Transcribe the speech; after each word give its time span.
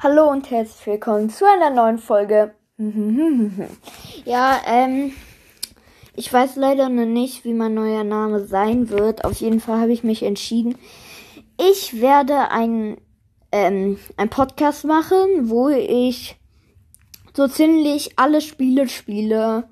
Hallo 0.00 0.30
und 0.30 0.48
herzlich 0.52 0.86
willkommen 0.86 1.28
zu 1.28 1.44
einer 1.44 1.70
neuen 1.70 1.98
Folge. 1.98 2.54
ja, 4.24 4.60
ähm, 4.64 5.10
ich 6.14 6.32
weiß 6.32 6.54
leider 6.54 6.88
noch 6.88 7.04
nicht, 7.04 7.44
wie 7.44 7.52
mein 7.52 7.74
neuer 7.74 8.04
Name 8.04 8.46
sein 8.46 8.90
wird. 8.90 9.24
Auf 9.24 9.40
jeden 9.40 9.58
Fall 9.58 9.80
habe 9.80 9.92
ich 9.92 10.04
mich 10.04 10.22
entschieden. 10.22 10.76
Ich 11.60 12.00
werde 12.00 12.52
ein, 12.52 12.98
ähm, 13.50 13.98
ein 14.16 14.28
Podcast 14.28 14.84
machen, 14.84 15.50
wo 15.50 15.68
ich 15.68 16.36
so 17.36 17.48
ziemlich 17.48 18.20
alle 18.20 18.40
Spiele 18.40 18.88
spiele 18.88 19.64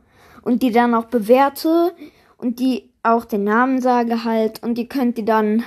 und 0.43 0.65
die 0.65 0.73
dann 0.73 0.97
auch 0.97 1.05
bewerte 1.05 1.93
und 2.37 2.59
die 2.59 2.91
auch 3.05 3.27
den 3.27 3.45
Namen 3.45 3.81
sage 3.81 4.25
halt 4.25 4.61
und 4.65 4.75
die 4.75 4.89
könnt 4.89 5.19
ihr 5.19 5.25
dann 5.25 5.63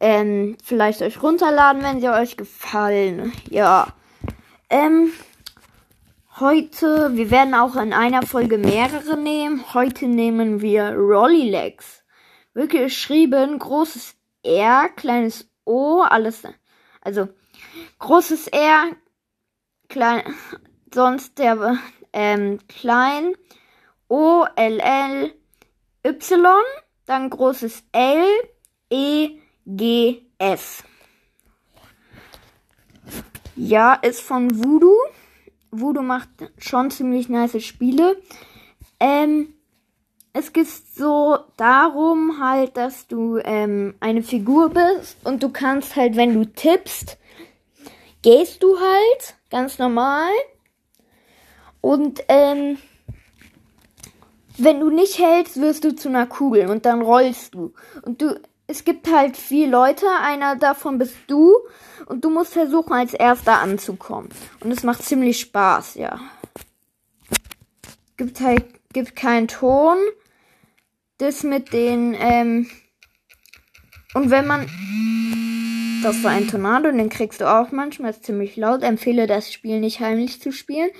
ähm, 0.00 0.56
vielleicht 0.62 1.02
euch 1.02 1.22
runterladen, 1.22 1.82
wenn 1.82 2.00
sie 2.00 2.08
euch 2.08 2.36
gefallen. 2.36 3.32
Ja. 3.50 3.88
Ähm, 4.70 5.12
heute, 6.38 7.16
wir 7.16 7.30
werden 7.30 7.54
auch 7.54 7.76
in 7.76 7.92
einer 7.92 8.22
Folge 8.22 8.58
mehrere 8.58 9.16
nehmen. 9.16 9.64
Heute 9.74 10.06
nehmen 10.06 10.60
wir 10.60 10.94
Rollilegs. 10.94 12.04
Wirklich 12.54 12.82
geschrieben, 12.82 13.58
großes 13.58 14.14
R, 14.42 14.88
kleines 14.96 15.48
O, 15.64 16.00
alles, 16.00 16.42
also 17.00 17.28
großes 17.98 18.48
R, 18.48 18.90
klein, 19.88 20.22
sonst 20.92 21.38
der, 21.38 21.78
ähm, 22.12 22.58
klein, 22.68 23.34
O, 24.08 24.46
L, 24.56 24.80
L, 24.80 25.34
Y, 26.04 26.62
dann 27.06 27.30
großes 27.30 27.84
L, 27.92 28.24
E, 28.90 29.38
GS. 29.68 30.82
Ja, 33.54 33.94
ist 33.94 34.22
von 34.22 34.64
Voodoo. 34.64 34.96
Voodoo 35.70 36.02
macht 36.02 36.30
schon 36.56 36.90
ziemlich 36.90 37.28
nice 37.28 37.62
Spiele. 37.62 38.16
Ähm, 38.98 39.52
es 40.32 40.52
geht 40.54 40.68
so 40.68 41.38
darum 41.58 42.40
halt, 42.40 42.78
dass 42.78 43.08
du 43.08 43.38
ähm, 43.44 43.94
eine 44.00 44.22
Figur 44.22 44.70
bist 44.70 45.18
und 45.24 45.42
du 45.42 45.50
kannst 45.50 45.96
halt, 45.96 46.16
wenn 46.16 46.32
du 46.32 46.46
tippst, 46.46 47.18
gehst 48.22 48.62
du 48.62 48.78
halt 48.78 49.34
ganz 49.50 49.78
normal. 49.78 50.30
Und 51.82 52.22
ähm, 52.28 52.78
wenn 54.56 54.80
du 54.80 54.88
nicht 54.88 55.18
hältst, 55.18 55.60
wirst 55.60 55.84
du 55.84 55.94
zu 55.94 56.08
einer 56.08 56.26
Kugel 56.26 56.68
und 56.68 56.86
dann 56.86 57.02
rollst 57.02 57.54
du. 57.54 57.74
Und 58.02 58.22
du 58.22 58.40
es 58.70 58.84
gibt 58.84 59.10
halt 59.10 59.36
vier 59.36 59.66
Leute, 59.66 60.06
einer 60.22 60.54
davon 60.54 60.98
bist 60.98 61.16
du 61.26 61.56
und 62.06 62.22
du 62.22 62.30
musst 62.30 62.52
versuchen, 62.52 62.92
als 62.92 63.14
erster 63.14 63.60
anzukommen. 63.60 64.28
Und 64.60 64.70
es 64.70 64.82
macht 64.82 65.02
ziemlich 65.02 65.40
Spaß, 65.40 65.94
ja. 65.94 66.20
Gibt 68.18 68.40
halt, 68.40 68.66
gibt 68.92 69.16
keinen 69.16 69.48
Ton. 69.48 69.96
Das 71.16 71.42
mit 71.42 71.72
den, 71.72 72.14
ähm, 72.14 72.68
und 74.12 74.30
wenn 74.30 74.46
man, 74.46 74.66
das 76.02 76.22
war 76.22 76.32
ein 76.32 76.46
Tornado, 76.46 76.92
den 76.92 77.08
kriegst 77.08 77.40
du 77.40 77.50
auch 77.50 77.72
manchmal, 77.72 78.10
ist 78.10 78.24
ziemlich 78.24 78.56
laut. 78.56 78.82
Empfehle 78.82 79.26
das 79.26 79.50
Spiel 79.50 79.80
nicht 79.80 80.00
heimlich 80.00 80.42
zu 80.42 80.52
spielen. 80.52 80.90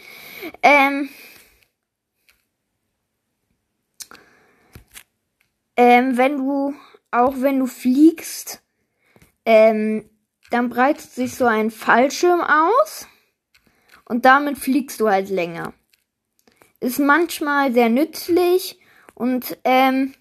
Ähm, 0.63 1.11
ähm, 5.77 6.17
wenn 6.17 6.39
du 6.39 6.75
auch 7.11 7.35
wenn 7.39 7.59
du 7.59 7.67
fliegst, 7.67 8.63
ähm, 9.45 10.09
dann 10.51 10.69
breitet 10.69 11.11
sich 11.11 11.35
so 11.35 11.47
ein 11.47 11.71
Fallschirm 11.71 12.41
aus 12.41 13.07
und 14.05 14.25
damit 14.25 14.59
fliegst 14.59 15.01
du 15.01 15.09
halt 15.09 15.29
länger. 15.29 15.75
Ist 16.81 16.99
manchmal 16.99 17.73
sehr 17.73 17.89
nützlich 17.89 18.79
und 19.15 19.59
ähm, 19.65 20.15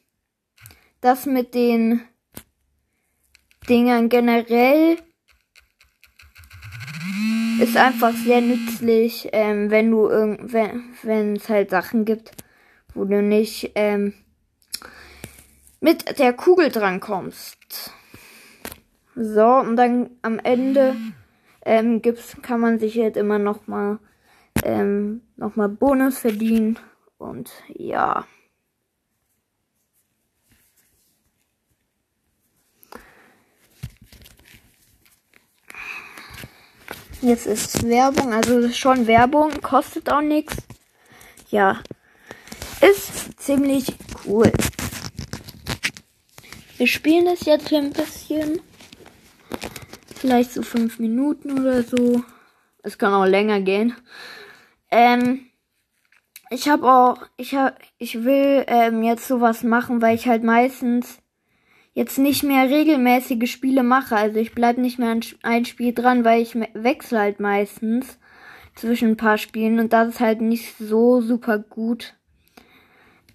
das 1.02 1.26
mit 1.26 1.54
den 1.54 2.02
Dingern 3.70 4.10
generell 4.10 4.98
ist 7.60 7.76
einfach 7.76 8.14
sehr 8.14 8.42
nützlich, 8.42 9.30
ähm, 9.34 9.70
wenn 9.70 9.92
du 9.92 10.08
irgend 10.08 10.54
wenn 10.54 11.36
es 11.36 11.50
halt 11.50 11.70
Sachen 11.70 12.06
gibt, 12.06 12.32
wo 12.94 13.06
du 13.06 13.22
nicht 13.22 13.72
ähm, 13.76 14.14
mit 15.80 16.20
der 16.20 16.34
Kugel 16.34 16.70
drankommst. 16.70 17.92
So, 19.16 19.46
und 19.46 19.76
dann 19.78 20.12
am 20.22 20.40
Ende 20.40 20.96
ähm, 21.66 22.02
gibt's, 22.02 22.38
kann 22.42 22.60
man 22.60 22.80
sich 22.80 22.96
jetzt 22.96 23.18
immer 23.18 23.40
noch 23.40 23.68
mal, 23.68 24.00
ähm, 24.64 25.22
noch 25.36 25.54
Bonus 25.56 26.20
verdienen. 26.20 26.78
Und 27.18 27.52
ja. 27.68 28.26
Jetzt 37.22 37.48
ist 37.48 37.88
Werbung, 37.88 38.32
also 38.32 38.70
schon 38.70 39.08
Werbung, 39.08 39.50
kostet 39.62 40.12
auch 40.12 40.22
nichts. 40.22 40.56
Ja, 41.50 41.82
ist 42.80 43.40
ziemlich 43.40 43.98
cool. 44.26 44.52
Wir 46.78 46.88
spielen 46.88 47.26
das 47.26 47.46
jetzt 47.46 47.74
ein 47.74 47.92
bisschen. 47.92 48.62
Vielleicht 50.16 50.54
so 50.54 50.62
fünf 50.62 51.00
Minuten 51.00 51.60
oder 51.60 51.82
so. 51.82 52.24
Es 52.84 52.98
kann 52.98 53.14
auch 53.14 53.26
länger 53.26 53.62
gehen. 53.62 53.96
Ähm, 54.92 55.48
ich 56.50 56.70
habe 56.70 56.90
auch, 56.90 57.18
ich 57.36 57.56
hab, 57.56 57.80
ich 57.98 58.24
will 58.24 58.64
ähm, 58.68 59.04
jetzt 59.04 59.28
sowas 59.28 59.64
machen, 59.64 60.02
weil 60.02 60.16
ich 60.16 60.28
halt 60.28 60.44
meistens 60.44 61.20
jetzt 61.94 62.20
nicht 62.20 62.44
mehr 62.44 62.70
regelmäßige 62.70 63.52
Spiele 63.52 63.82
mache. 63.82 64.16
Also 64.16 64.40
ich 64.40 64.54
bleib 64.54 64.78
nicht 64.78 65.00
mehr 65.00 65.10
an 65.10 65.22
ein 65.42 65.66
Spiel 65.66 65.94
dran, 65.94 66.24
weil 66.24 66.44
ich 66.44 66.54
wechsle 66.56 67.20
halt 67.20 67.40
meistens 67.40 68.20
zwischen 68.76 69.10
ein 69.10 69.18
paar 69.18 69.40
Spielen 69.40 69.80
und 69.80 69.94
das 69.94 70.10
ist 70.10 70.20
halt 70.20 70.42
nicht 70.42 70.78
so 70.78 71.22
super 71.22 71.58
gut. 71.58 72.14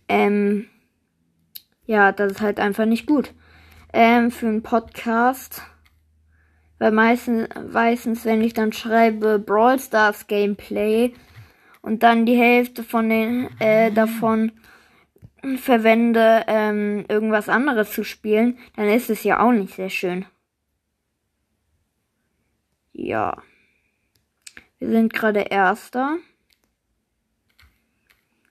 Ähm, 0.09 0.69
ja, 1.93 2.11
das 2.11 2.33
ist 2.33 2.41
halt 2.41 2.59
einfach 2.59 2.87
nicht 2.87 3.07
gut. 3.07 3.35
Ähm, 3.93 4.31
für 4.31 4.47
einen 4.47 4.63
Podcast. 4.63 5.63
Weil 6.79 6.91
meistens, 6.91 7.49
meistens, 7.71 8.25
wenn 8.25 8.41
ich 8.41 8.55
dann 8.55 8.73
schreibe 8.73 9.39
Brawl 9.39 9.79
Stars 9.79 10.27
Gameplay 10.27 11.13
und 11.83 12.03
dann 12.03 12.25
die 12.25 12.37
Hälfte 12.37 12.83
von 12.83 13.11
den, 13.11 13.51
äh, 13.61 13.93
davon 13.93 14.53
verwende, 15.59 16.45
ähm, 16.47 17.05
irgendwas 17.09 17.51
anderes 17.51 17.93
zu 17.93 18.05
spielen, 18.05 18.59
dann 18.75 18.89
ist 18.89 19.11
es 19.11 19.23
ja 19.23 19.41
auch 19.41 19.53
nicht 19.53 19.75
sehr 19.75 19.91
schön. 19.91 20.25
Ja. 22.95 23.43
Wir 24.79 24.89
sind 24.89 25.13
gerade 25.13 25.41
Erster. 25.41 26.17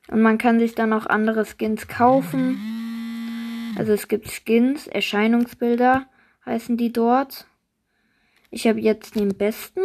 Und 0.10 0.22
man 0.22 0.38
kann 0.38 0.60
sich 0.60 0.76
dann 0.76 0.94
auch 0.94 1.08
andere 1.08 1.44
Skins 1.44 1.88
kaufen. 1.88 2.81
Also 3.82 3.94
es 3.94 4.08
gibt 4.08 4.30
Skins, 4.30 4.86
Erscheinungsbilder 4.86 6.08
heißen 6.46 6.78
die 6.78 6.94
dort. 6.94 7.48
Ich 8.52 8.68
habe 8.68 8.80
jetzt 8.80 9.16
den 9.16 9.36
besten, 9.36 9.82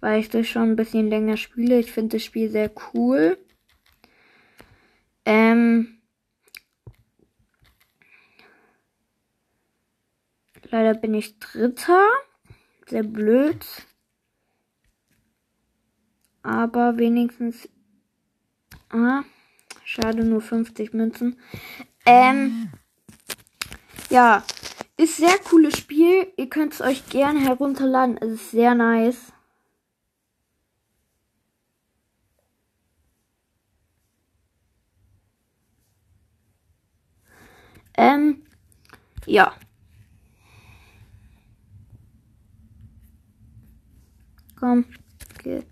weil 0.00 0.18
ich 0.18 0.30
das 0.30 0.48
schon 0.48 0.70
ein 0.70 0.74
bisschen 0.74 1.08
länger 1.08 1.36
spiele. 1.36 1.78
Ich 1.78 1.92
finde 1.92 2.16
das 2.16 2.24
Spiel 2.24 2.50
sehr 2.50 2.72
cool. 2.92 3.38
Ähm, 5.24 6.00
leider 10.64 10.94
bin 10.94 11.14
ich 11.14 11.38
Dritter. 11.38 12.04
Sehr 12.88 13.04
blöd. 13.04 13.64
Aber 16.42 16.98
wenigstens. 16.98 17.68
Ah, 18.88 19.22
schade, 19.84 20.24
nur 20.24 20.40
50 20.40 20.94
Münzen. 20.94 21.38
Ähm, 22.04 22.72
ja, 24.10 24.44
ist 24.96 25.16
sehr 25.16 25.38
cooles 25.38 25.76
Spiel. 25.78 26.26
Ihr 26.36 26.48
könnt 26.48 26.74
es 26.74 26.80
euch 26.80 27.08
gerne 27.08 27.40
herunterladen. 27.40 28.18
Es 28.18 28.32
ist 28.32 28.50
sehr 28.50 28.74
nice. 28.74 29.32
Ähm, 37.96 38.42
ja. 39.26 39.52
Komm. 44.58 44.84
Okay. 45.34 45.64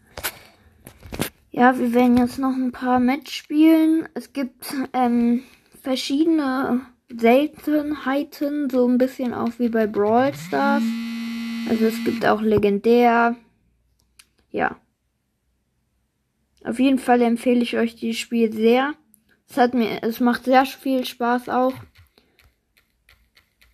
Ja, 1.53 1.79
wir 1.79 1.95
werden 1.95 2.17
jetzt 2.19 2.39
noch 2.39 2.55
ein 2.55 2.73
paar 2.73 3.01
Match 3.01 3.33
spielen. 3.33 4.09
Es 4.15 4.33
gibt 4.33 4.75
ähm, 4.93 5.43
verschiedene 5.83 6.83
Seltenheiten, 7.09 8.69
so 8.71 8.87
ein 8.87 8.99
bisschen 8.99 9.33
auch 9.35 9.53
wie 9.59 9.69
bei 9.69 9.87
Brawl 9.87 10.35
Stars. 10.35 10.83
Also 11.69 11.87
es 11.87 12.05
gibt 12.05 12.27
auch 12.27 12.43
legendär, 12.43 13.37
ja. 14.51 14.77
Auf 16.65 16.79
jeden 16.81 16.99
Fall 16.99 17.23
empfehle 17.23 17.63
ich 17.63 17.77
euch 17.77 17.95
dieses 17.95 18.19
Spiel 18.19 18.53
sehr. 18.53 18.95
Es 19.49 19.57
hat 19.57 19.75
mir, 19.75 20.03
es 20.03 20.21
macht 20.21 20.45
sehr 20.45 20.67
viel 20.67 21.05
Spaß 21.05 21.49
auch. 21.49 21.75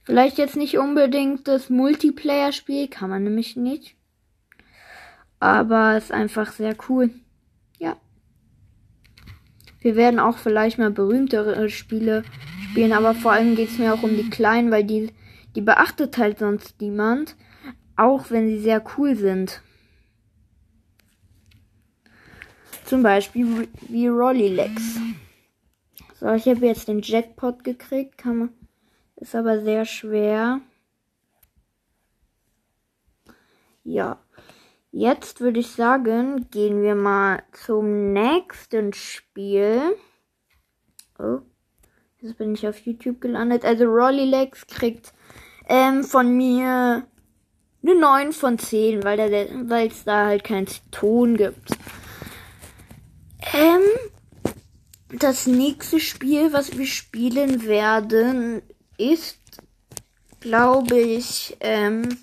Vielleicht 0.05 0.37
jetzt 0.39 0.57
nicht 0.57 0.77
unbedingt 0.79 1.47
das 1.49 1.71
Multiplayer-Spiel, 1.71 2.89
kann 2.89 3.09
man 3.09 3.25
nämlich 3.25 3.57
nicht. 3.57 3.97
Aber 5.39 5.97
es 5.97 6.05
ist 6.05 6.13
einfach 6.13 6.53
sehr 6.53 6.77
cool. 6.89 7.11
Wir 9.83 9.97
werden 9.97 10.21
auch 10.21 10.39
vielleicht 10.39 10.79
mal 10.79 10.91
berühmtere 10.91 11.69
Spiele 11.69 12.25
spielen, 12.71 12.93
aber 12.93 13.15
vor 13.15 13.33
allem 13.33 13.57
geht 13.57 13.71
es 13.71 13.79
mir 13.79 13.93
auch 13.93 14.03
um 14.03 14.17
die 14.17 14.31
kleinen, 14.31 14.71
weil 14.71 14.85
die, 14.85 15.13
die 15.57 15.61
beachtet 15.61 16.19
halt 16.19 16.39
sonst 16.39 16.81
niemand. 16.81 17.37
Auch 17.97 18.31
wenn 18.31 18.49
sie 18.49 18.61
sehr 18.61 18.83
cool 18.97 19.17
sind. 19.17 19.61
Zum 22.85 23.03
Beispiel 23.03 23.69
wie 23.89 24.09
Rollilex. 24.09 24.99
So, 26.21 26.33
ich 26.33 26.47
habe 26.47 26.67
jetzt 26.67 26.89
den 26.89 27.01
Jackpot 27.03 27.65
gekriegt. 27.65 28.17
Kann 28.19 28.39
man, 28.39 28.49
ist 29.17 29.35
aber 29.35 29.61
sehr 29.61 29.85
schwer. 29.85 30.61
Ja. 33.85 34.19
Jetzt 34.95 35.41
würde 35.41 35.61
ich 35.61 35.71
sagen, 35.71 36.49
gehen 36.51 36.83
wir 36.83 36.95
mal 36.95 37.43
zum 37.53 38.13
nächsten 38.13 38.93
Spiel. 38.93 39.97
Oh, 41.19 41.39
jetzt 42.21 42.37
bin 42.37 42.53
ich 42.53 42.69
auf 42.69 42.79
YouTube 42.81 43.19
gelandet. 43.23 43.65
Also 43.65 43.87
Rollilex 43.87 44.67
kriegt 44.67 45.15
ähm, 45.67 46.05
von 46.05 46.37
mir 46.37 47.07
eine 47.83 47.95
9 47.99 48.33
von 48.33 48.59
10, 48.59 49.03
weil 49.03 49.89
es 49.89 50.05
da 50.05 50.27
halt 50.27 50.45
keinen 50.45 50.69
Ton 50.91 51.39
gibt. 51.39 51.71
Ähm, 53.55 53.81
das 55.09 55.47
nächste 55.47 56.01
Spiel, 56.01 56.53
was 56.53 56.77
wir 56.77 56.87
spielen 56.87 57.65
werden, 57.65 58.61
ist, 58.99 59.39
glaube 60.41 60.99
ich, 60.99 61.57
ähm, 61.61 62.19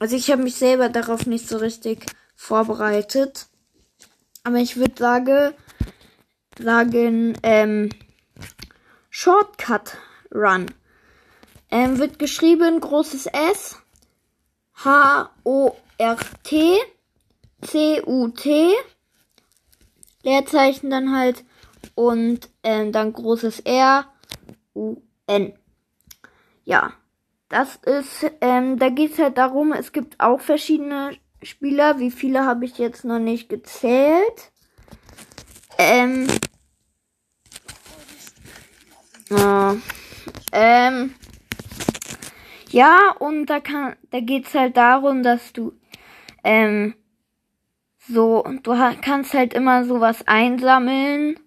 also 0.00 0.16
ich 0.16 0.30
habe 0.30 0.42
mich 0.42 0.56
selber 0.56 0.88
darauf 0.88 1.26
nicht 1.26 1.46
so 1.46 1.58
richtig 1.58 2.06
vorbereitet. 2.34 3.46
Aber 4.42 4.56
ich 4.56 4.76
würde 4.76 4.94
sagen, 4.96 5.54
sagen, 6.58 7.38
ähm, 7.42 7.90
Shortcut 9.10 9.96
Run. 10.34 10.66
Ähm, 11.70 11.98
wird 11.98 12.18
geschrieben 12.18 12.80
großes 12.80 13.26
S, 13.26 13.76
H-O-R-T, 14.82 16.78
C-U-T, 17.60 18.72
Leerzeichen 20.22 20.90
dann 20.90 21.14
halt 21.14 21.44
und 21.94 22.48
ähm, 22.62 22.90
dann 22.90 23.12
großes 23.12 23.60
R, 23.60 24.06
U-N. 24.74 25.52
Ja, 26.64 26.94
das 27.50 27.76
ist, 27.76 28.30
ähm, 28.40 28.78
da 28.78 28.88
geht 28.88 29.12
es 29.12 29.18
halt 29.18 29.36
darum, 29.36 29.72
es 29.72 29.92
gibt 29.92 30.18
auch 30.20 30.40
verschiedene 30.40 31.16
Spieler. 31.42 31.98
Wie 31.98 32.12
viele 32.12 32.46
habe 32.46 32.64
ich 32.64 32.78
jetzt 32.78 33.04
noch 33.04 33.18
nicht 33.18 33.48
gezählt? 33.48 34.52
Ähm. 35.76 36.28
Oh, 39.30 39.74
ähm. 40.52 41.14
Ja, 42.70 43.16
und 43.18 43.46
da 43.46 43.58
kann, 43.58 43.96
da 44.10 44.20
geht's 44.20 44.54
halt 44.54 44.76
darum, 44.76 45.24
dass 45.24 45.52
du, 45.52 45.72
ähm, 46.44 46.94
so, 47.98 48.44
du 48.62 48.76
kannst 49.02 49.34
halt 49.34 49.54
immer 49.54 49.84
sowas 49.84 50.26
einsammeln. 50.28 51.38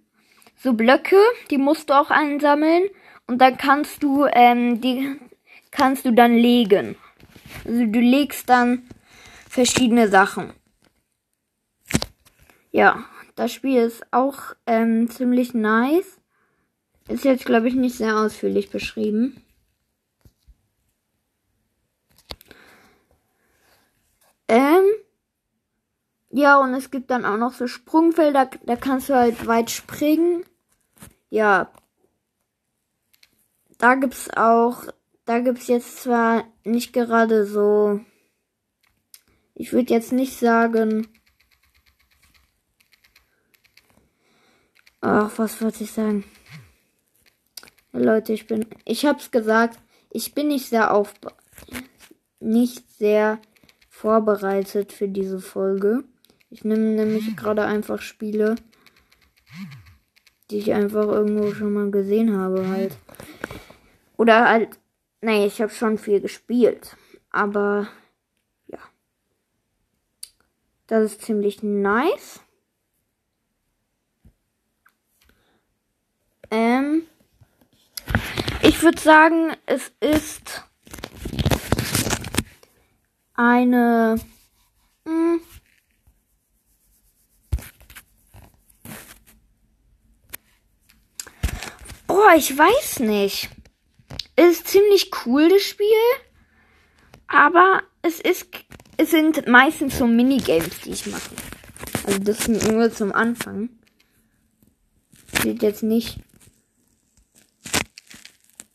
So 0.57 0.73
Blöcke, 0.73 1.17
die 1.49 1.57
musst 1.57 1.89
du 1.89 1.93
auch 1.93 2.09
einsammeln. 2.09 2.83
Und 3.25 3.39
dann 3.39 3.57
kannst 3.57 4.03
du, 4.03 4.25
ähm, 4.25 4.81
die 4.81 5.17
kannst 5.73 6.05
du 6.05 6.13
dann 6.13 6.35
legen. 6.35 6.95
Also 7.65 7.85
du 7.85 7.99
legst 7.99 8.49
dann 8.49 8.83
verschiedene 9.49 10.07
Sachen. 10.07 10.53
Ja, 12.71 13.03
das 13.35 13.51
Spiel 13.51 13.81
ist 13.81 14.03
auch 14.11 14.55
ähm, 14.65 15.09
ziemlich 15.09 15.53
nice. 15.53 16.19
Ist 17.07 17.25
jetzt, 17.25 17.45
glaube 17.45 17.67
ich, 17.67 17.75
nicht 17.75 17.95
sehr 17.95 18.17
ausführlich 18.17 18.69
beschrieben. 18.69 19.43
Ähm, 24.47 24.85
ja, 26.29 26.57
und 26.59 26.73
es 26.73 26.91
gibt 26.91 27.11
dann 27.11 27.25
auch 27.25 27.37
noch 27.37 27.53
so 27.53 27.67
Sprungfelder, 27.67 28.49
da 28.65 28.75
kannst 28.75 29.09
du 29.09 29.15
halt 29.15 29.45
weit 29.47 29.69
springen. 29.69 30.43
Ja. 31.29 31.71
Da 33.77 33.95
gibt's 33.95 34.29
auch, 34.35 34.85
da 35.25 35.39
gibt's 35.39 35.67
jetzt 35.67 36.01
zwar 36.01 36.45
nicht 36.63 36.93
gerade 36.93 37.45
so, 37.45 38.01
ich 39.55 39.71
würde 39.73 39.93
jetzt 39.93 40.11
nicht 40.11 40.37
sagen, 40.37 41.07
ach, 45.01 45.31
was 45.37 45.61
wollte 45.61 45.83
ich 45.83 45.91
sagen? 45.91 46.23
Leute, 47.91 48.33
ich 48.33 48.47
bin, 48.47 48.65
ich 48.85 49.05
hab's 49.05 49.29
gesagt, 49.31 49.79
ich 50.09 50.33
bin 50.33 50.47
nicht 50.47 50.67
sehr 50.67 50.93
auf, 50.93 51.13
nicht 52.39 52.91
sehr 52.91 53.39
vorbereitet 53.87 54.91
für 54.91 55.07
diese 55.07 55.39
Folge. 55.39 56.03
Ich 56.49 56.63
nehme 56.63 56.81
nämlich 56.81 57.35
gerade 57.35 57.65
einfach 57.65 58.01
Spiele, 58.01 58.55
die 60.49 60.57
ich 60.57 60.73
einfach 60.73 61.07
irgendwo 61.07 61.53
schon 61.53 61.73
mal 61.73 61.91
gesehen 61.91 62.37
habe 62.37 62.67
halt. 62.67 62.97
Oder 64.17 64.49
halt, 64.49 64.79
nee, 65.23 65.45
ich 65.45 65.61
habe 65.61 65.71
schon 65.71 65.97
viel 65.97 66.19
gespielt, 66.19 66.97
aber 67.31 67.87
ja. 68.67 68.79
Das 70.87 71.11
ist 71.11 71.21
ziemlich 71.21 71.63
nice. 71.63 72.41
Ähm, 76.51 77.03
ich 78.61 78.83
würde 78.83 78.99
sagen, 78.99 79.53
es 79.65 79.91
ist 79.99 80.63
eine. 83.33 84.19
Mh, 85.05 85.11
hm, 85.11 85.41
oh, 92.07 92.29
ich 92.35 92.55
weiß 92.55 92.99
nicht. 92.99 93.49
Ist 94.35 94.67
ziemlich 94.67 95.11
cool, 95.25 95.49
das 95.49 95.61
Spiel. 95.61 95.87
Aber 97.27 97.83
es 98.01 98.19
ist. 98.19 98.47
Es 98.95 99.09
sind 99.09 99.47
meistens 99.47 99.97
so 99.97 100.05
Minigames, 100.05 100.81
die 100.81 100.91
ich 100.91 101.07
mache. 101.07 101.31
Also 102.05 102.19
das 102.19 102.39
sind 102.39 102.71
nur 102.71 102.91
zum 102.91 103.11
Anfang. 103.11 103.69
Steht 105.39 105.63
jetzt 105.63 105.81
nicht. 105.81 106.19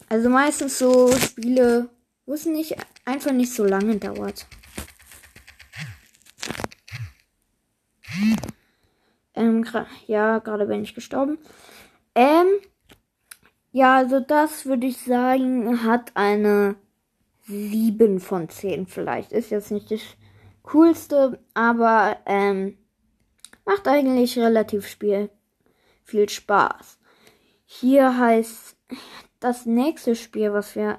Also 0.09 0.29
meistens 0.29 0.79
so 0.79 1.15
Spiele, 1.17 1.91
wo 2.27 2.35
es 2.35 2.47
nicht 2.47 2.77
einfach 3.05 3.33
nicht 3.33 3.53
so 3.53 3.65
lange 3.65 3.97
dauert. 3.97 4.47
Ähm, 9.35 9.65
ja, 10.07 10.39
gerade 10.39 10.67
bin 10.67 10.83
ich 10.83 10.95
gestorben. 10.95 11.39
Ähm, 12.15 12.47
ja, 13.73 13.97
also 13.97 14.21
das 14.21 14.67
würde 14.67 14.87
ich 14.87 14.99
sagen, 14.99 15.85
hat 15.85 16.13
eine 16.15 16.77
7 17.47 18.21
von 18.21 18.49
10 18.49 18.87
vielleicht. 18.87 19.33
Ist 19.33 19.51
jetzt 19.51 19.71
nicht 19.71 19.91
das 19.91 20.01
coolste, 20.63 21.39
aber 21.55 22.19
ähm, 22.27 22.79
macht 23.65 23.89
eigentlich 23.89 24.39
relativ 24.39 24.87
Spiel 24.87 25.31
viel 26.05 26.29
Spaß. 26.29 26.99
Hier 27.65 28.19
heißt 28.19 28.77
das 29.41 29.67
nächste 29.67 30.15
Spiel, 30.15 30.53
was 30.53 30.75
wir 30.75 30.99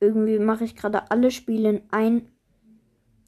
irgendwie 0.00 0.38
mache 0.38 0.64
ich 0.64 0.76
gerade 0.76 1.10
alle 1.10 1.30
Spiele 1.30 1.70
in, 1.70 1.82
ein, 1.90 2.28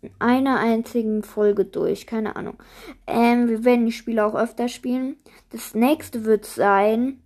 in 0.00 0.10
einer 0.18 0.58
einzigen 0.58 1.22
Folge 1.22 1.64
durch. 1.64 2.06
Keine 2.06 2.36
Ahnung. 2.36 2.62
Ähm, 3.06 3.48
wir 3.48 3.64
werden 3.64 3.86
die 3.86 3.92
Spiele 3.92 4.24
auch 4.24 4.34
öfter 4.34 4.68
spielen. 4.68 5.16
Das 5.50 5.74
nächste 5.74 6.24
wird 6.24 6.44
sein 6.44 7.22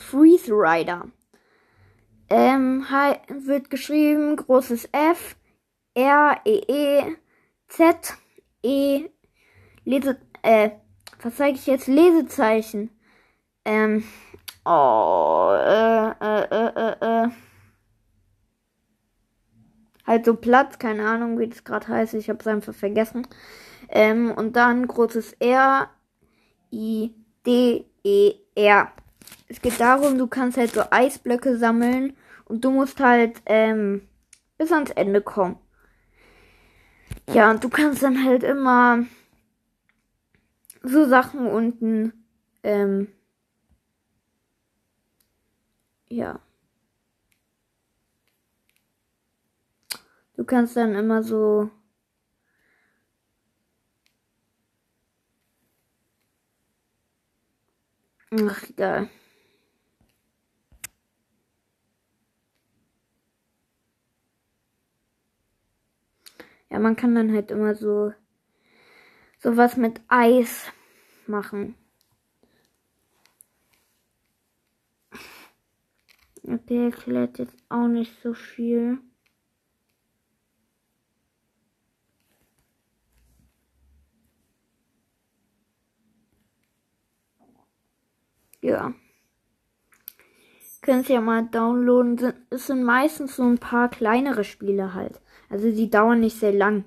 Freeze 0.00 0.52
Rider. 0.52 1.08
Ähm, 2.30 2.86
wird 3.30 3.70
geschrieben 3.70 4.36
großes 4.36 4.90
F 4.92 5.36
R 5.94 6.40
E 6.44 6.60
E 6.68 7.16
Z 7.68 8.14
E 8.62 9.08
Lese 9.84 10.18
äh 10.42 10.70
was 11.22 11.36
zeige 11.36 11.56
ich 11.56 11.66
jetzt 11.66 11.88
Lesezeichen 11.88 12.90
ähm 13.64 14.04
oh 14.64 15.52
äh 15.54 16.10
äh 16.10 16.44
äh 16.50 16.72
äh, 16.76 17.24
äh. 17.24 17.28
halt 20.06 20.24
so 20.24 20.34
Platz, 20.34 20.78
keine 20.78 21.06
Ahnung, 21.08 21.38
wie 21.38 21.48
das 21.48 21.64
gerade 21.64 21.88
heißt, 21.88 22.14
ich 22.14 22.28
habe 22.28 22.40
es 22.40 22.46
einfach 22.46 22.74
vergessen. 22.74 23.26
Ähm, 23.90 24.32
und 24.32 24.56
dann 24.56 24.86
großes 24.86 25.34
R, 25.38 25.90
I, 26.72 27.14
D, 27.46 27.84
E, 28.04 28.34
R. 28.54 28.92
Es 29.48 29.60
geht 29.62 29.80
darum, 29.80 30.18
du 30.18 30.26
kannst 30.26 30.58
halt 30.58 30.72
so 30.72 30.82
Eisblöcke 30.90 31.56
sammeln 31.56 32.16
und 32.44 32.64
du 32.64 32.70
musst 32.70 33.00
halt 33.00 33.40
ähm, 33.46 34.08
bis 34.58 34.72
ans 34.72 34.90
Ende 34.90 35.20
kommen. 35.20 35.56
Ja, 37.32 37.50
und 37.50 37.62
du 37.62 37.68
kannst 37.68 38.02
dann 38.02 38.24
halt 38.24 38.42
immer 38.42 39.04
so 40.82 41.06
Sachen 41.06 41.46
unten, 41.46 42.12
ähm, 42.62 43.08
ja. 46.08 46.40
Du 50.36 50.44
kannst 50.44 50.76
dann 50.76 50.94
immer 50.94 51.22
so 51.22 51.70
Ach, 58.30 58.62
egal. 58.70 59.08
Ja, 66.70 66.78
man 66.78 66.96
kann 66.96 67.14
dann 67.14 67.32
halt 67.32 67.50
immer 67.50 67.74
so 67.74 68.12
sowas 69.38 69.76
mit 69.76 70.00
Eis 70.08 70.70
machen. 71.26 71.74
Okay, 76.42 76.86
erklärt 76.86 77.38
jetzt 77.38 77.56
auch 77.68 77.88
nicht 77.88 78.20
so 78.22 78.34
viel. 78.34 78.98
Ja. 88.68 88.92
Könnt 90.82 91.08
ihr 91.08 91.16
ja 91.16 91.20
mal 91.20 91.46
downloaden. 91.46 92.34
Es 92.50 92.66
sind 92.66 92.84
meistens 92.84 93.36
so 93.36 93.42
ein 93.42 93.58
paar 93.58 93.88
kleinere 93.88 94.44
Spiele 94.44 94.94
halt. 94.94 95.20
Also 95.48 95.70
die 95.70 95.90
dauern 95.90 96.20
nicht 96.20 96.38
sehr 96.38 96.52
lang. 96.52 96.84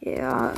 Ja. 0.00 0.54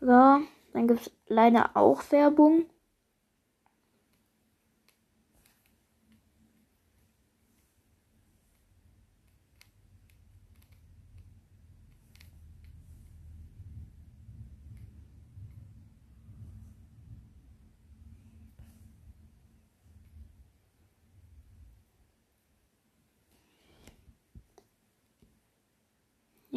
So, 0.00 0.06
dann 0.06 0.86
gibt 0.86 1.00
es 1.00 1.10
leider 1.26 1.76
auch 1.76 2.02
Werbung. 2.10 2.66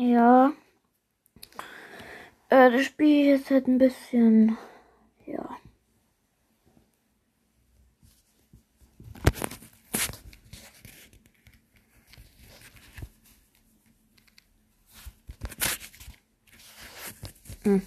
Ja. 0.01 0.51
Äh, 2.49 2.71
das 2.71 2.85
Spiel 2.85 3.35
ist 3.35 3.51
halt 3.51 3.67
ein 3.67 3.77
bisschen. 3.77 4.57
Ja. 5.27 5.57
Hm. 17.63 17.83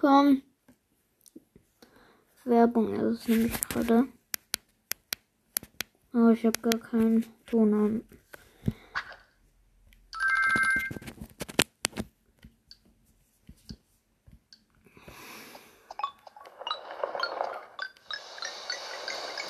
Komm. 0.00 0.40
Werbung 2.44 2.94
ist 2.94 3.20
es 3.20 3.28
nämlich 3.28 3.60
gerade. 3.68 4.08
Aber 6.14 6.28
oh, 6.28 6.30
ich 6.30 6.46
habe 6.46 6.58
gar 6.60 6.80
keinen 6.80 7.26
Ton 7.44 7.74
an. 7.74 8.04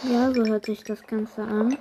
Ja, 0.02 0.35
so 0.35 0.45
hört 0.45 0.66
sich 0.66 0.83
das 0.83 1.00
Ganze 1.04 1.42
an. 1.42 1.78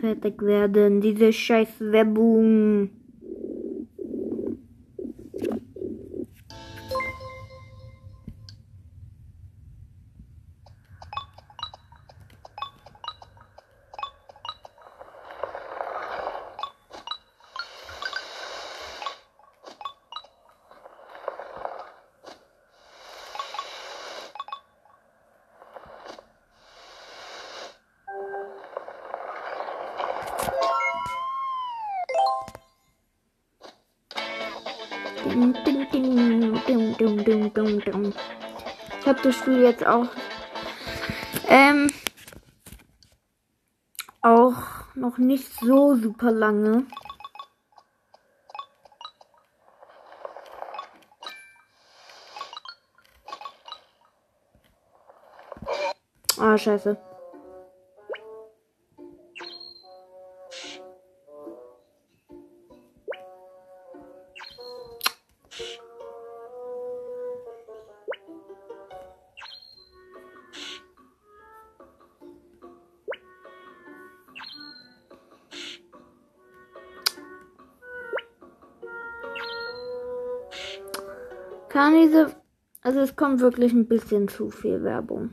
Fertig 0.00 0.42
werden? 0.42 1.00
Diese 1.00 1.32
scheiß 1.32 1.68
Werbung. 1.80 2.90
Das 39.22 39.36
Spiel 39.36 39.60
jetzt 39.60 39.86
auch 39.86 40.06
ähm, 41.46 41.92
auch 44.22 44.54
noch 44.94 45.18
nicht 45.18 45.52
so 45.60 45.94
super 45.94 46.30
lange. 46.30 46.86
Ah, 56.38 56.56
scheiße. 56.56 56.96
Kann 81.70 81.94
diese. 81.94 82.34
Also 82.82 82.98
es 83.00 83.14
kommt 83.14 83.40
wirklich 83.40 83.72
ein 83.72 83.86
bisschen 83.86 84.26
zu 84.26 84.50
viel 84.50 84.82
Werbung. 84.82 85.30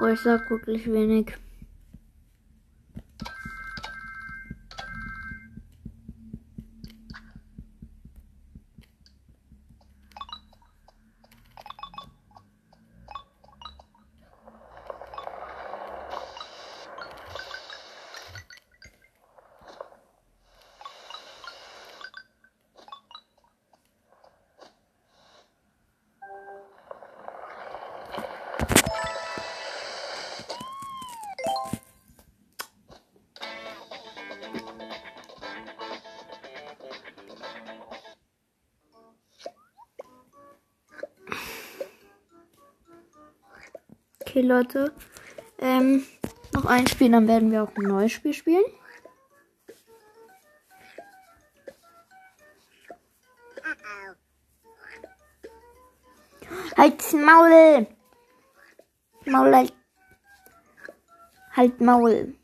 Oh, 0.00 0.06
ich 0.06 0.20
sag 0.20 0.48
wirklich 0.48 0.86
wenig. 0.92 1.36
Okay, 44.38 44.46
Leute. 44.46 44.92
Ähm, 45.58 46.06
noch 46.54 46.64
ein 46.66 46.86
Spiel, 46.86 47.10
dann 47.10 47.26
werden 47.26 47.50
wir 47.50 47.64
auch 47.64 47.74
ein 47.76 47.82
neues 47.82 48.12
Spiel 48.12 48.32
spielen. 48.32 48.62
Halt 56.76 57.12
Maul! 57.14 57.86
Maul, 59.26 59.54
halt. 59.56 59.72
Halt 61.56 61.80
Maul. 61.80 62.34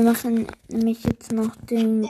Wir 0.00 0.10
machen 0.10 0.46
nämlich 0.68 1.04
jetzt 1.04 1.30
noch 1.30 1.54
den. 1.56 2.08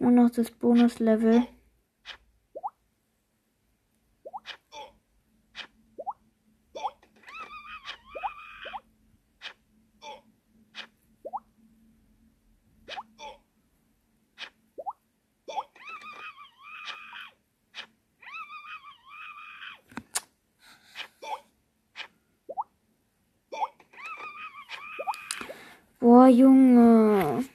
Nur 0.00 0.10
noch 0.10 0.30
das 0.30 0.50
Bonuslevel. 0.50 1.46
Boah, 26.02 26.26
Junge. 26.26 27.46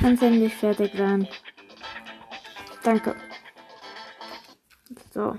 Kannst 0.00 0.22
endlich 0.22 0.54
fertig 0.54 0.96
werden. 0.96 1.28
Danke. 2.82 3.14
So. 5.12 5.38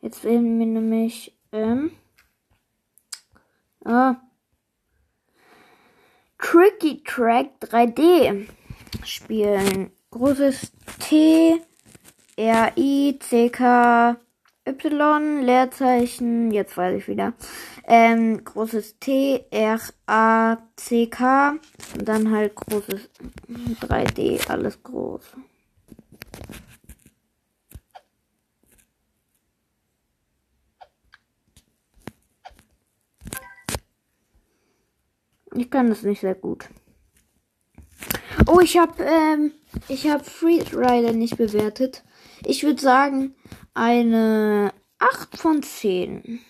Jetzt 0.00 0.24
werden 0.24 0.58
wir 0.58 0.66
nämlich, 0.66 1.34
ähm, 1.52 1.92
ah, 3.84 4.16
Tricky 6.38 7.02
Track 7.04 7.50
3D 7.60 8.46
spielen. 9.04 9.90
Großes 10.10 10.72
T, 10.98 11.62
R, 12.36 12.72
I, 12.76 13.18
C, 13.20 13.48
K, 13.48 14.16
Y, 14.66 15.42
Leerzeichen, 15.42 16.50
jetzt 16.50 16.76
weiß 16.76 16.98
ich 16.98 17.08
wieder. 17.08 17.32
Ähm, 17.84 18.44
großes 18.44 18.98
T, 19.00 19.44
R, 19.50 19.80
A, 20.06 20.58
C, 20.76 21.06
K. 21.08 21.58
Und 21.98 22.08
dann 22.08 22.30
halt 22.30 22.54
großes 22.54 23.10
3D, 23.80 24.48
alles 24.48 24.82
groß. 24.82 25.22
Ich 35.54 35.70
kann 35.70 35.88
das 35.88 36.02
nicht 36.02 36.20
sehr 36.20 36.34
gut. 36.34 36.68
Oh, 38.46 38.60
ich 38.60 38.78
habe 38.78 39.02
ähm, 39.02 39.52
ich 39.88 40.08
habe 40.08 40.24
Freeze 40.24 40.76
Rider 40.76 41.12
nicht 41.12 41.36
bewertet. 41.36 42.02
Ich 42.44 42.62
würde 42.64 42.80
sagen 42.80 43.34
eine 43.74 44.72
8 44.98 45.36
von 45.36 45.62
10. 45.62 46.40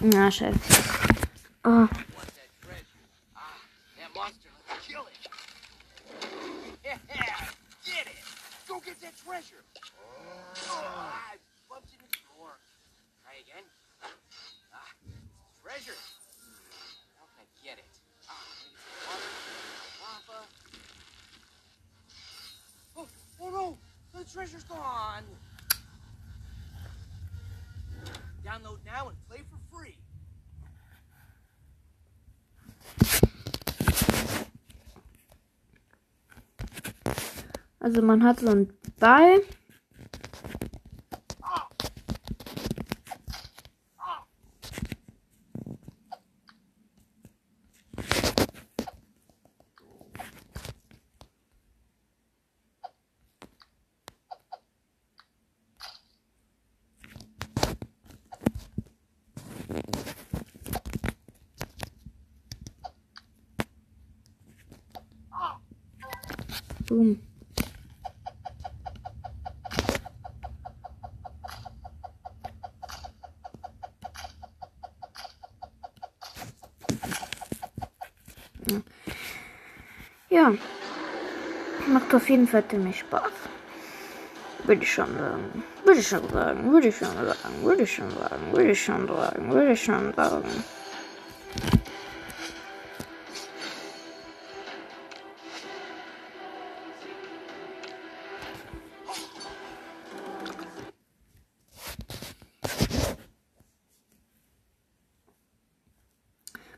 No, 0.00 0.30
oh, 1.64 1.88
oh, 22.96 23.08
oh, 23.42 23.76
the 24.14 24.24
treasure's 24.24 24.64
gone. 24.64 25.24
Download 28.44 28.78
now 28.86 29.08
and 29.08 29.16
play 29.28 29.38
for 29.50 29.57
Also 37.88 38.02
man 38.02 38.22
hat 38.22 38.40
so 38.40 38.48
einen 38.50 38.68
Ball. 39.00 39.40
Boom. 66.86 67.20
Ja. 80.30 80.52
Macht 81.88 82.07
auf 82.18 82.28
jeden 82.28 82.48
Fall 82.48 82.66
ziemlich 82.66 82.98
Spaß. 82.98 83.30
Würde 84.64 84.82
ich 84.82 84.92
schon 84.92 85.16
sagen. 85.16 85.62
Würde 85.84 86.00
ich 86.00 86.08
schon 86.08 86.28
sagen. 86.30 86.72
Würde 86.72 86.88
ich 86.88 86.98
schon 86.98 87.14
sagen. 87.14 87.62
Würde 87.62 87.82
ich 87.82 87.94
schon 87.94 88.10
sagen. 88.10 88.52
Würde 88.52 88.72
ich 88.72 88.84
schon 88.84 89.06
sagen. 89.06 89.52
Würde 89.52 89.72
ich 89.72 89.84
schon 89.84 90.14
sagen. 90.14 90.64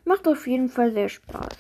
Macht 0.05 0.29
auf 0.29 0.47
jeden 0.47 0.69
Fall 0.69 0.93
sehr 0.93 1.09
Spaß. 1.09 1.57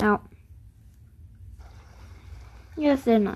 Ja. 0.00 0.20
Ja, 2.86 2.96
sehr 2.96 3.18
nice. 3.18 3.34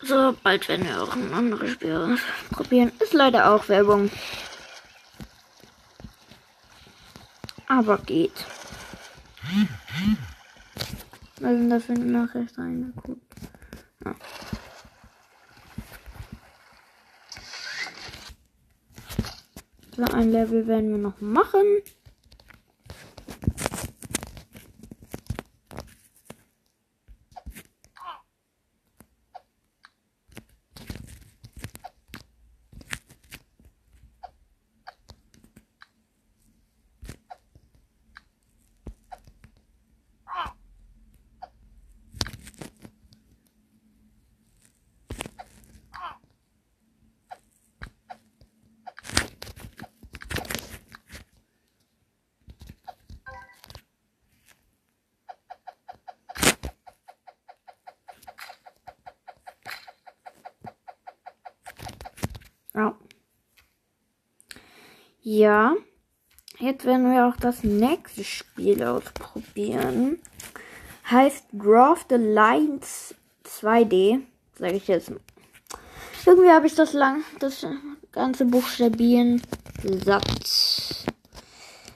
So, 0.00 0.36
bald 0.44 0.68
werden 0.68 0.86
wir 0.86 1.02
auch 1.02 1.16
ein 1.16 1.34
anderes 1.34 1.72
Spiel 1.72 2.18
probieren. 2.52 2.92
Ist 3.00 3.14
leider 3.14 3.52
auch 3.52 3.68
Werbung. 3.68 4.12
Aber 7.66 7.98
geht. 7.98 8.46
Was 11.40 11.50
sind 11.50 11.70
da 11.70 11.80
für 11.80 11.94
Nachrichten 11.94 12.60
reingeguckt? 12.60 13.27
Ein 20.18 20.32
Level 20.32 20.66
werden 20.66 20.90
wir 20.90 20.98
noch 20.98 21.20
machen. 21.20 21.64
Ja. 62.78 62.94
Ja. 65.22 65.76
Jetzt 66.60 66.84
werden 66.84 67.10
wir 67.10 67.26
auch 67.26 67.36
das 67.36 67.64
nächste 67.64 68.22
Spiel 68.22 68.82
ausprobieren. 68.84 70.20
Heißt 71.10 71.46
Draw 71.52 71.96
the 72.08 72.16
Lines 72.16 73.14
2D. 73.44 74.20
Sage 74.56 74.76
ich 74.76 74.86
jetzt. 74.86 75.12
Irgendwie 76.24 76.50
habe 76.50 76.66
ich 76.66 76.74
das 76.74 76.92
lang, 76.92 77.24
das 77.40 77.66
ganze 78.12 78.44
Buchstabieren 78.44 79.42
gesagt. 79.82 81.06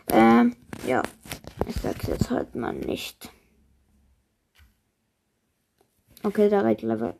Ähm, 0.08 0.56
ja. 0.86 1.02
Ich 1.68 1.76
sag's 1.76 2.08
jetzt 2.08 2.30
halt 2.30 2.56
mal 2.56 2.72
nicht. 2.72 3.30
Okay, 6.24 6.48
der 6.48 6.62
Level. 6.62 7.14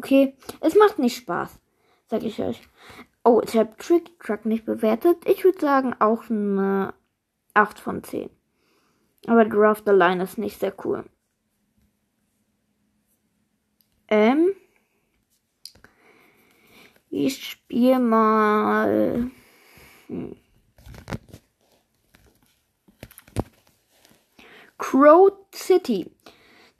Okay, 0.00 0.34
es 0.62 0.74
macht 0.76 0.98
nicht 0.98 1.18
Spaß, 1.18 1.60
sag 2.08 2.22
ich 2.22 2.40
euch. 2.40 2.62
Oh, 3.22 3.42
ich 3.44 3.54
habe 3.54 3.76
Trick 3.76 4.18
Truck 4.18 4.46
nicht 4.46 4.64
bewertet. 4.64 5.18
Ich 5.26 5.44
würde 5.44 5.60
sagen 5.60 5.94
auch 5.98 6.30
eine 6.30 6.94
8 7.52 7.78
von 7.78 8.02
10. 8.02 8.30
Aber 9.26 9.44
Draft 9.44 9.84
the 9.84 9.92
Line 9.92 10.22
ist 10.22 10.38
nicht 10.38 10.58
sehr 10.58 10.72
cool. 10.86 11.04
Ähm. 14.08 14.54
Ich 17.10 17.44
spiele 17.44 17.98
mal. 17.98 19.30
Hm. 20.06 20.34
Crow 24.78 25.30
City. 25.54 26.10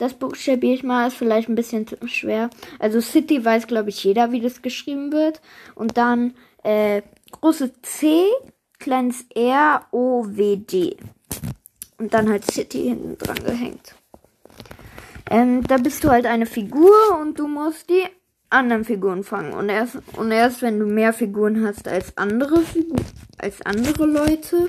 Das 0.00 0.14
buchstabiere 0.14 0.72
ich 0.72 0.82
mal, 0.82 1.08
ist 1.08 1.18
vielleicht 1.18 1.50
ein 1.50 1.54
bisschen 1.54 1.84
schwer. 2.06 2.48
Also 2.78 3.02
City 3.02 3.44
weiß, 3.44 3.66
glaube 3.66 3.90
ich, 3.90 4.02
jeder, 4.02 4.32
wie 4.32 4.40
das 4.40 4.62
geschrieben 4.62 5.12
wird. 5.12 5.42
Und 5.74 5.98
dann 5.98 6.32
äh, 6.62 7.02
große 7.32 7.70
C, 7.82 8.24
kleines 8.78 9.26
R, 9.34 9.84
O, 9.90 10.24
W, 10.26 10.56
D. 10.56 10.96
Und 11.98 12.14
dann 12.14 12.30
halt 12.30 12.50
City 12.50 12.84
hinten 12.84 13.18
dran 13.18 13.44
gehängt. 13.44 13.94
Ähm, 15.28 15.66
da 15.66 15.76
bist 15.76 16.02
du 16.02 16.08
halt 16.08 16.24
eine 16.24 16.46
Figur 16.46 17.18
und 17.20 17.38
du 17.38 17.46
musst 17.46 17.90
die 17.90 18.06
anderen 18.48 18.86
Figuren 18.86 19.22
fangen. 19.22 19.52
Und 19.52 19.68
erst, 19.68 19.98
und 20.16 20.32
erst 20.32 20.62
wenn 20.62 20.78
du 20.78 20.86
mehr 20.86 21.12
Figuren 21.12 21.62
hast 21.66 21.86
als 21.86 22.16
andere 22.16 22.62
Figu 22.62 22.96
als 23.36 23.60
andere 23.66 24.06
Leute, 24.06 24.68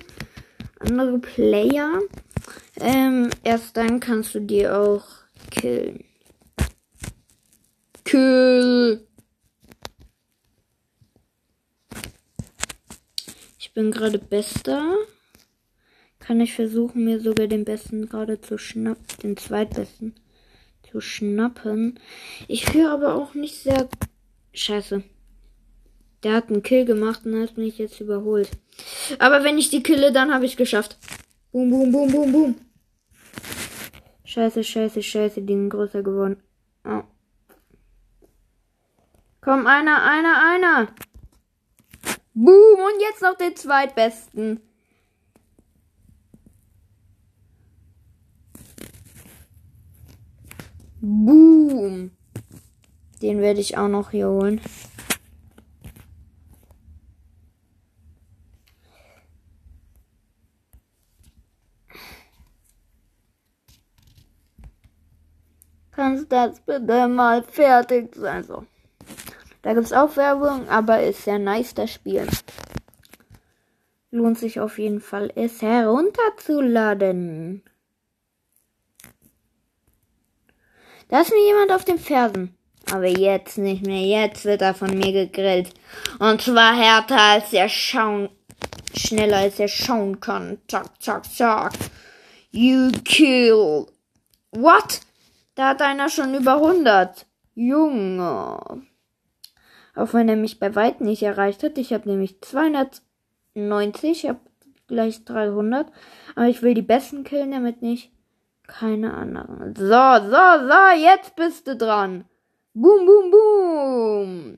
andere 0.79 1.19
Player, 1.19 1.99
ähm, 2.81 3.29
erst 3.43 3.77
dann 3.77 4.01
kannst 4.01 4.35
du 4.35 4.41
die 4.41 4.67
auch 4.67 5.20
killen. 5.51 6.03
Kill. 8.03 9.07
Ich 13.59 13.71
bin 13.73 13.91
gerade 13.91 14.17
bester. 14.17 14.95
Kann 16.19 16.41
ich 16.41 16.53
versuchen, 16.53 17.03
mir 17.03 17.19
sogar 17.19 17.47
den 17.47 17.65
besten 17.65 18.07
gerade 18.09 18.41
zu 18.41 18.57
schnappen, 18.57 19.05
den 19.21 19.37
zweitbesten 19.37 20.15
zu 20.89 21.01
schnappen. 21.01 21.99
Ich 22.47 22.65
führe 22.65 22.91
aber 22.91 23.15
auch 23.15 23.33
nicht 23.33 23.55
sehr. 23.55 23.87
Scheiße. 24.53 25.03
Der 26.23 26.33
hat 26.33 26.49
einen 26.49 26.61
Kill 26.61 26.85
gemacht 26.85 27.21
und 27.25 27.41
hat 27.41 27.57
mich 27.57 27.77
jetzt 27.77 27.99
überholt. 28.01 28.49
Aber 29.17 29.43
wenn 29.43 29.57
ich 29.57 29.69
die 29.69 29.81
kille, 29.81 30.11
dann 30.11 30.33
habe 30.33 30.45
ich 30.45 30.57
geschafft. 30.57 30.97
Boom, 31.51 31.69
boom, 31.69 31.91
boom, 31.91 32.11
boom, 32.11 32.31
boom. 32.31 32.55
Scheiße, 34.31 34.63
scheiße, 34.63 35.03
scheiße, 35.03 35.41
die 35.41 35.53
sind 35.53 35.69
größer 35.71 36.03
geworden. 36.03 36.41
Oh. 36.85 37.03
Komm, 39.41 39.67
einer, 39.67 40.01
einer, 40.03 40.41
einer. 40.41 40.87
Boom, 42.33 42.79
und 42.79 43.01
jetzt 43.01 43.21
noch 43.21 43.35
den 43.35 43.57
zweitbesten. 43.57 44.61
Boom. 51.01 52.11
Den 53.21 53.41
werde 53.41 53.59
ich 53.59 53.77
auch 53.77 53.89
noch 53.89 54.11
hier 54.11 54.29
holen. 54.29 54.61
Kannst 66.01 66.31
das 66.31 66.59
bitte 66.61 67.07
mal 67.07 67.43
fertig 67.43 68.15
sein? 68.15 68.43
So. 68.43 68.65
Da 69.61 69.75
gibt 69.75 69.85
es 69.85 69.93
auch 69.93 70.17
Werbung, 70.17 70.67
aber 70.67 71.03
ist 71.03 71.25
sehr 71.25 71.37
nice, 71.37 71.75
das 71.75 71.93
Spiel. 71.93 72.27
Lohnt 74.09 74.39
sich 74.39 74.59
auf 74.59 74.79
jeden 74.79 74.99
Fall, 74.99 75.31
es 75.35 75.61
herunterzuladen. 75.61 77.61
Da 81.09 81.21
ist 81.21 81.29
mir 81.29 81.45
jemand 81.45 81.71
auf 81.71 81.85
den 81.85 81.99
Fersen. 81.99 82.57
Aber 82.91 83.05
jetzt 83.05 83.59
nicht 83.59 83.85
mehr. 83.85 84.01
Jetzt 84.01 84.45
wird 84.45 84.63
er 84.63 84.73
von 84.73 84.97
mir 84.97 85.11
gegrillt. 85.11 85.71
Und 86.17 86.41
zwar 86.41 86.75
härter 86.75 87.21
als 87.21 87.53
er 87.53 87.69
schauen. 87.69 88.29
Schneller 88.95 89.37
als 89.37 89.59
er 89.59 89.67
schauen 89.67 90.19
kann. 90.19 90.57
Zack, 90.67 90.99
zack, 90.99 91.31
zack. 91.31 91.73
You 92.49 92.89
kill. 93.05 93.85
What? 94.49 95.01
Da 95.61 95.69
hat 95.69 95.81
einer 95.83 96.09
schon 96.09 96.33
über 96.33 96.55
100. 96.55 97.27
Junge. 97.53 98.81
Auch 99.93 100.11
wenn 100.11 100.27
er 100.27 100.35
mich 100.35 100.59
bei 100.59 100.73
weitem 100.73 101.05
nicht 101.05 101.21
erreicht 101.21 101.61
hat. 101.61 101.77
Ich 101.77 101.93
habe 101.93 102.09
nämlich 102.09 102.41
290. 102.41 103.03
Ich 104.03 104.27
habe 104.27 104.39
gleich 104.87 105.23
300. 105.23 105.85
Aber 106.35 106.47
ich 106.47 106.63
will 106.63 106.73
die 106.73 106.81
besten 106.81 107.23
killen, 107.23 107.51
damit 107.51 107.83
nicht 107.83 108.11
keine 108.65 109.13
anderen. 109.13 109.75
So, 109.75 109.83
so, 109.85 110.67
so, 110.67 110.99
jetzt 110.99 111.35
bist 111.35 111.67
du 111.67 111.77
dran. 111.77 112.25
Boom, 112.73 113.05
boom, 113.05 113.29
boom. 113.29 114.57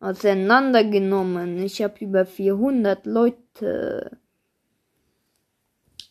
Auseinandergenommen. 0.00 1.62
Ich 1.62 1.82
habe 1.82 2.04
über 2.04 2.26
400 2.26 3.06
Leute. 3.06 4.18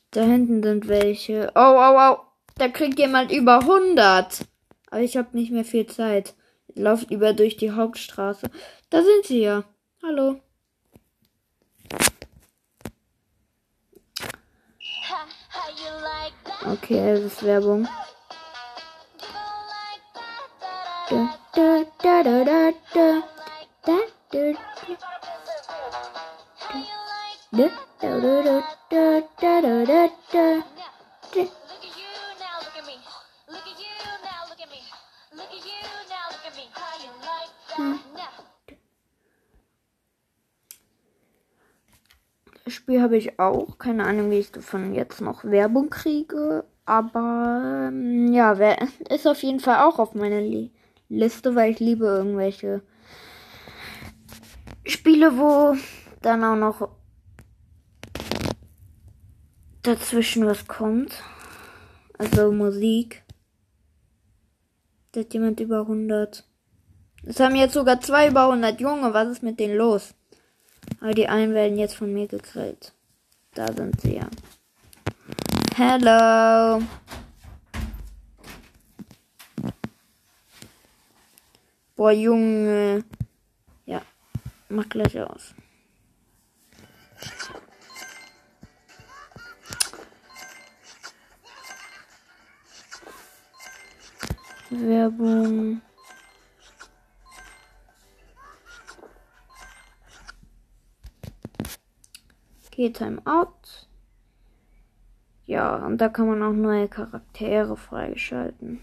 Da 0.09 0.21
hinten 0.23 0.63
sind 0.63 0.87
welche. 0.87 1.51
Oh, 1.53 1.75
oh, 1.77 1.99
oh. 1.99 2.32
Da 2.55 2.67
kriegt 2.67 2.99
jemand 2.99 3.31
über 3.31 3.59
100. 3.59 4.45
Aber 4.89 5.01
ich 5.01 5.17
habe 5.17 5.35
nicht 5.35 5.51
mehr 5.51 5.65
viel 5.65 5.87
Zeit. 5.87 6.35
Lauft 6.75 7.11
über 7.11 7.33
durch 7.33 7.57
die 7.57 7.71
Hauptstraße. 7.71 8.49
Da 8.89 9.01
sind 9.01 9.25
sie 9.25 9.41
ja. 9.41 9.63
Hallo. 10.03 10.39
Okay, 16.65 17.11
es 17.11 17.19
ist 17.21 17.43
Werbung. 17.43 17.87
Da, 21.09 21.35
da, 21.53 21.83
da, 22.01 22.23
da, 22.23 22.43
da, 22.43 22.71
da. 22.93 23.32
Auch. 43.39 43.77
Keine 43.77 44.05
Ahnung, 44.05 44.31
wie 44.31 44.39
ich 44.39 44.51
davon 44.51 44.93
jetzt 44.93 45.21
noch 45.21 45.43
Werbung 45.43 45.89
kriege. 45.89 46.65
Aber 46.85 47.89
ähm, 47.89 48.33
ja, 48.33 48.53
ist 49.09 49.27
auf 49.27 49.41
jeden 49.43 49.59
Fall 49.59 49.87
auch 49.87 49.99
auf 49.99 50.15
meiner 50.15 50.41
Li 50.41 50.71
Liste, 51.09 51.53
weil 51.53 51.71
ich 51.71 51.79
liebe 51.79 52.05
irgendwelche 52.05 52.81
Spiele, 54.85 55.37
wo 55.37 55.75
dann 56.21 56.43
auch 56.43 56.55
noch 56.55 56.89
dazwischen 59.83 60.45
was 60.45 60.65
kommt. 60.67 61.21
Also 62.17 62.51
Musik. 62.51 63.23
Da 65.11 65.19
hat 65.19 65.33
jemand 65.33 65.59
über 65.59 65.81
100. 65.81 66.43
Es 67.25 67.39
haben 67.39 67.55
jetzt 67.55 67.73
sogar 67.73 68.01
zwei 68.01 68.29
über 68.29 68.45
100. 68.45 68.81
Junge, 68.81 69.13
was 69.13 69.29
ist 69.29 69.43
mit 69.43 69.59
denen 69.59 69.77
los? 69.77 70.15
Aber 70.99 71.13
die 71.13 71.27
einen 71.27 71.53
werden 71.53 71.77
jetzt 71.77 71.95
von 71.95 72.11
mir 72.11 72.27
gegrillt. 72.27 72.93
Da 73.55 73.71
sind 73.71 74.01
sie 74.01 74.15
ja. 74.15 74.27
Hello. 75.75 76.81
Boah, 81.95 82.11
Junge. 82.11 83.03
Ja, 83.85 84.01
mach 84.69 84.89
gleich 84.89 85.19
aus. 85.19 85.53
Werbung. 94.71 95.81
Okay, 102.73 102.89
Timeout. 102.89 103.85
Ja, 105.45 105.75
und 105.75 105.99
da 105.99 106.09
kann 106.09 106.25
man 106.25 106.41
auch 106.41 106.53
neue 106.53 106.87
Charaktere 106.87 107.77
freischalten. 107.77 108.79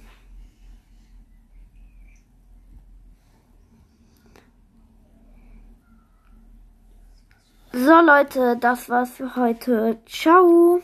So 7.73 8.01
Leute, 8.01 8.57
das 8.61 8.89
war's 8.89 9.11
für 9.11 9.35
heute. 9.35 9.99
Ciao. 10.07 10.81